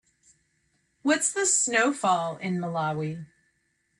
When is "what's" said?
1.03-1.31